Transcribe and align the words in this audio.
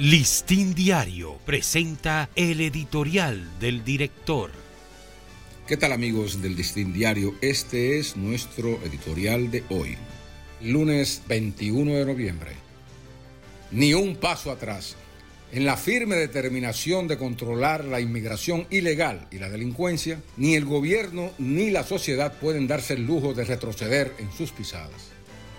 Listín 0.00 0.74
Diario 0.74 1.36
presenta 1.44 2.30
el 2.34 2.62
editorial 2.62 3.60
del 3.60 3.84
director. 3.84 4.50
¿Qué 5.66 5.76
tal 5.76 5.92
amigos 5.92 6.40
del 6.40 6.56
Listín 6.56 6.94
Diario? 6.94 7.34
Este 7.42 7.98
es 7.98 8.16
nuestro 8.16 8.82
editorial 8.82 9.50
de 9.50 9.62
hoy, 9.68 9.98
lunes 10.62 11.20
21 11.28 11.96
de 11.96 12.06
noviembre. 12.06 12.52
Ni 13.72 13.92
un 13.92 14.16
paso 14.16 14.50
atrás. 14.50 14.96
En 15.52 15.66
la 15.66 15.76
firme 15.76 16.16
determinación 16.16 17.06
de 17.06 17.18
controlar 17.18 17.84
la 17.84 18.00
inmigración 18.00 18.66
ilegal 18.70 19.28
y 19.30 19.38
la 19.38 19.50
delincuencia, 19.50 20.18
ni 20.38 20.54
el 20.54 20.64
gobierno 20.64 21.30
ni 21.36 21.70
la 21.70 21.84
sociedad 21.84 22.32
pueden 22.40 22.66
darse 22.66 22.94
el 22.94 23.04
lujo 23.04 23.34
de 23.34 23.44
retroceder 23.44 24.14
en 24.18 24.32
sus 24.32 24.50
pisadas. 24.50 25.10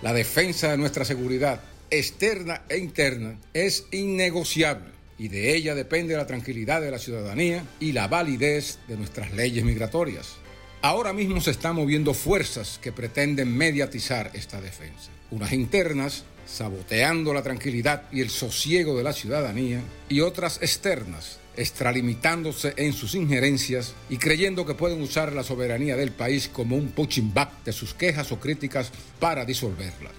La 0.02 0.14
defensa 0.14 0.72
de 0.72 0.80
nuestra 0.80 1.06
seguridad 1.06 1.62
externa 1.92 2.64
e 2.70 2.78
interna 2.78 3.38
es 3.54 3.86
innegociable 3.92 4.92
y 5.18 5.28
de 5.28 5.56
ella 5.56 5.76
depende 5.76 6.18
la 6.18 6.26
tranquilidad 6.26 6.82
de 6.82 6.90
la 6.90 6.98
ciudadanía 6.98 7.64
y 7.80 7.92
la 7.92 8.08
validez 8.08 8.80
de 8.88 8.98
nuestras 8.98 9.34
leyes 9.34 9.64
migratorias. 9.64 10.38
Ahora 10.82 11.14
mismo 11.14 11.40
se 11.42 11.52
están 11.52 11.76
moviendo 11.76 12.16
fuerzas 12.16 12.80
que 12.82 12.92
pretenden 12.92 13.56
mediatizar 13.56 14.32
esta 14.34 14.60
defensa. 14.60 15.12
Unas 15.30 15.52
internas, 15.54 16.24
saboteando 16.48 17.36
la 17.36 17.44
tranquilidad 17.44 18.06
y 18.12 18.22
el 18.22 18.32
sosiego 18.32 18.98
de 18.98 19.04
la 19.04 19.14
ciudadanía, 19.14 19.82
y 20.10 20.22
otras 20.22 20.58
externas, 20.64 21.40
extralimitándose 21.56 22.74
en 22.78 22.94
sus 22.94 23.14
injerencias 23.14 23.94
y 24.10 24.18
creyendo 24.18 24.66
que 24.66 24.74
pueden 24.74 25.02
usar 25.02 25.34
la 25.34 25.44
soberanía 25.44 25.96
del 25.98 26.12
país 26.12 26.48
como 26.48 26.76
un 26.78 26.88
punching 26.88 27.32
back 27.32 27.64
de 27.64 27.74
sus 27.74 27.94
quejas 27.94 28.32
o 28.32 28.40
críticas 28.40 28.92
para 29.20 29.46
disolverla. 29.46 30.10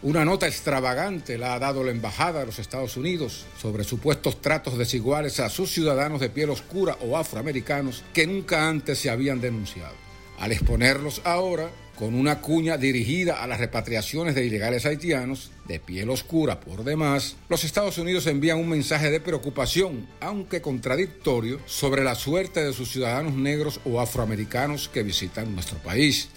Una 0.00 0.24
nota 0.24 0.46
extravagante 0.46 1.38
la 1.38 1.54
ha 1.54 1.58
dado 1.58 1.82
la 1.82 1.90
Embajada 1.90 2.40
de 2.40 2.46
los 2.46 2.60
Estados 2.60 2.96
Unidos 2.96 3.46
sobre 3.60 3.82
supuestos 3.82 4.40
tratos 4.40 4.78
desiguales 4.78 5.40
a 5.40 5.50
sus 5.50 5.72
ciudadanos 5.72 6.20
de 6.20 6.30
piel 6.30 6.50
oscura 6.50 6.96
o 7.00 7.16
afroamericanos 7.16 8.04
que 8.14 8.24
nunca 8.24 8.68
antes 8.68 9.00
se 9.00 9.10
habían 9.10 9.40
denunciado. 9.40 9.94
Al 10.38 10.52
exponerlos 10.52 11.20
ahora, 11.24 11.68
con 11.98 12.14
una 12.14 12.40
cuña 12.40 12.76
dirigida 12.76 13.42
a 13.42 13.48
las 13.48 13.58
repatriaciones 13.58 14.36
de 14.36 14.46
ilegales 14.46 14.86
haitianos, 14.86 15.50
de 15.66 15.80
piel 15.80 16.10
oscura 16.10 16.60
por 16.60 16.84
demás, 16.84 17.34
los 17.48 17.64
Estados 17.64 17.98
Unidos 17.98 18.28
envían 18.28 18.58
un 18.58 18.68
mensaje 18.68 19.10
de 19.10 19.18
preocupación, 19.18 20.06
aunque 20.20 20.62
contradictorio, 20.62 21.58
sobre 21.66 22.04
la 22.04 22.14
suerte 22.14 22.62
de 22.62 22.72
sus 22.72 22.92
ciudadanos 22.92 23.34
negros 23.34 23.80
o 23.84 24.00
afroamericanos 24.00 24.88
que 24.88 25.02
visitan 25.02 25.52
nuestro 25.52 25.78
país. 25.78 26.28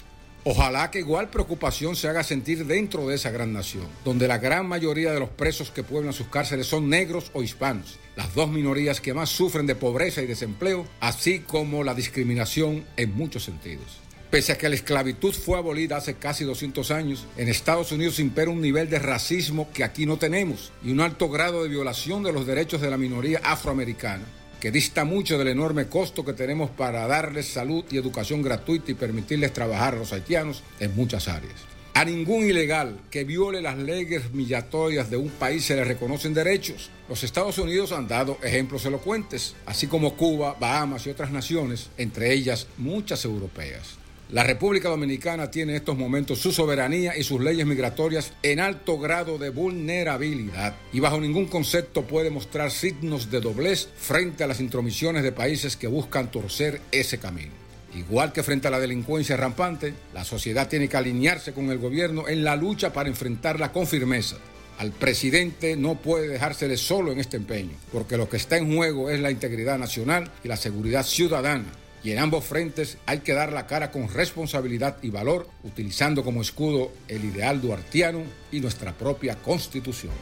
Ojalá 0.43 0.89
que 0.89 0.97
igual 0.97 1.29
preocupación 1.29 1.95
se 1.95 2.07
haga 2.07 2.23
sentir 2.23 2.65
dentro 2.65 3.07
de 3.07 3.13
esa 3.13 3.29
gran 3.29 3.53
nación, 3.53 3.85
donde 4.03 4.27
la 4.27 4.39
gran 4.39 4.67
mayoría 4.67 5.11
de 5.11 5.19
los 5.19 5.29
presos 5.29 5.69
que 5.69 5.83
pueblan 5.83 6.13
sus 6.13 6.29
cárceles 6.29 6.65
son 6.65 6.89
negros 6.89 7.29
o 7.33 7.43
hispanos, 7.43 7.99
las 8.15 8.33
dos 8.33 8.49
minorías 8.49 9.01
que 9.01 9.13
más 9.13 9.29
sufren 9.29 9.67
de 9.67 9.75
pobreza 9.75 10.23
y 10.23 10.25
desempleo, 10.25 10.87
así 10.99 11.41
como 11.41 11.83
la 11.83 11.93
discriminación 11.93 12.83
en 12.97 13.15
muchos 13.15 13.43
sentidos. 13.43 13.99
Pese 14.31 14.53
a 14.53 14.57
que 14.57 14.67
la 14.67 14.75
esclavitud 14.75 15.31
fue 15.31 15.59
abolida 15.59 15.97
hace 15.97 16.15
casi 16.15 16.43
200 16.43 16.89
años, 16.89 17.27
en 17.37 17.47
Estados 17.47 17.91
Unidos 17.91 18.17
impera 18.17 18.49
un 18.49 18.61
nivel 18.61 18.89
de 18.89 18.97
racismo 18.97 19.69
que 19.71 19.83
aquí 19.83 20.07
no 20.07 20.17
tenemos 20.17 20.71
y 20.83 20.91
un 20.91 21.01
alto 21.01 21.29
grado 21.29 21.61
de 21.61 21.69
violación 21.69 22.23
de 22.23 22.33
los 22.33 22.47
derechos 22.47 22.81
de 22.81 22.89
la 22.89 22.97
minoría 22.97 23.41
afroamericana 23.43 24.25
que 24.61 24.71
dista 24.71 25.03
mucho 25.05 25.39
del 25.39 25.47
enorme 25.47 25.87
costo 25.87 26.23
que 26.23 26.33
tenemos 26.33 26.69
para 26.69 27.07
darles 27.07 27.47
salud 27.47 27.83
y 27.89 27.97
educación 27.97 28.43
gratuita 28.43 28.91
y 28.91 28.93
permitirles 28.93 29.51
trabajar 29.51 29.95
a 29.95 29.97
los 29.97 30.13
haitianos 30.13 30.63
en 30.79 30.95
muchas 30.95 31.27
áreas. 31.27 31.55
A 31.95 32.05
ningún 32.05 32.45
ilegal 32.45 32.99
que 33.09 33.23
viole 33.23 33.61
las 33.61 33.77
leyes 33.77 34.31
migratorias 34.31 35.09
de 35.09 35.17
un 35.17 35.29
país 35.29 35.65
se 35.65 35.75
le 35.75 35.83
reconocen 35.83 36.35
derechos. 36.35 36.91
Los 37.09 37.23
Estados 37.23 37.57
Unidos 37.57 37.91
han 37.91 38.07
dado 38.07 38.37
ejemplos 38.43 38.85
elocuentes, 38.85 39.55
así 39.65 39.87
como 39.87 40.15
Cuba, 40.15 40.55
Bahamas 40.59 41.05
y 41.07 41.09
otras 41.09 41.31
naciones, 41.31 41.89
entre 41.97 42.31
ellas 42.31 42.67
muchas 42.77 43.25
europeas. 43.25 43.97
La 44.31 44.43
República 44.43 44.87
Dominicana 44.87 45.51
tiene 45.51 45.73
en 45.73 45.79
estos 45.79 45.97
momentos 45.97 46.39
su 46.39 46.53
soberanía 46.53 47.17
y 47.17 47.23
sus 47.23 47.41
leyes 47.41 47.65
migratorias 47.65 48.31
en 48.43 48.61
alto 48.61 48.97
grado 48.97 49.37
de 49.37 49.49
vulnerabilidad 49.49 50.73
y 50.93 51.01
bajo 51.01 51.19
ningún 51.19 51.47
concepto 51.47 52.03
puede 52.03 52.29
mostrar 52.29 52.71
signos 52.71 53.29
de 53.29 53.41
doblez 53.41 53.89
frente 53.97 54.45
a 54.45 54.47
las 54.47 54.61
intromisiones 54.61 55.23
de 55.23 55.33
países 55.33 55.75
que 55.75 55.87
buscan 55.87 56.31
torcer 56.31 56.79
ese 56.93 57.17
camino. 57.17 57.51
Igual 57.93 58.31
que 58.31 58.41
frente 58.41 58.69
a 58.69 58.71
la 58.71 58.79
delincuencia 58.79 59.35
rampante, 59.35 59.93
la 60.13 60.23
sociedad 60.23 60.69
tiene 60.69 60.87
que 60.87 60.95
alinearse 60.95 61.51
con 61.51 61.69
el 61.69 61.77
gobierno 61.79 62.29
en 62.29 62.45
la 62.45 62.55
lucha 62.55 62.93
para 62.93 63.09
enfrentarla 63.09 63.73
con 63.73 63.85
firmeza. 63.85 64.37
Al 64.77 64.93
presidente 64.93 65.75
no 65.75 65.95
puede 65.95 66.29
dejársele 66.29 66.77
solo 66.77 67.11
en 67.11 67.19
este 67.19 67.35
empeño, 67.35 67.75
porque 67.91 68.15
lo 68.15 68.29
que 68.29 68.37
está 68.37 68.55
en 68.55 68.73
juego 68.73 69.09
es 69.09 69.19
la 69.19 69.29
integridad 69.29 69.77
nacional 69.77 70.31
y 70.41 70.47
la 70.47 70.55
seguridad 70.55 71.03
ciudadana 71.03 71.80
y 72.03 72.11
en 72.11 72.19
ambos 72.19 72.45
frentes 72.45 72.97
hay 73.05 73.19
que 73.19 73.33
dar 73.33 73.53
la 73.53 73.67
cara 73.67 73.91
con 73.91 74.09
responsabilidad 74.09 74.97
y 75.01 75.09
valor, 75.09 75.47
utilizando 75.63 76.23
como 76.23 76.41
escudo 76.41 76.91
el 77.07 77.25
ideal 77.25 77.61
duartiano 77.61 78.23
y 78.51 78.59
nuestra 78.59 78.93
propia 78.93 79.35
constitución. 79.35 80.13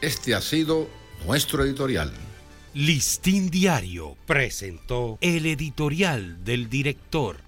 Este 0.00 0.34
ha 0.34 0.40
sido 0.40 0.88
nuestro 1.26 1.64
editorial. 1.64 2.12
Listín 2.74 3.50
Diario 3.50 4.16
presentó 4.26 5.18
el 5.20 5.46
editorial 5.46 6.44
del 6.44 6.68
director. 6.68 7.47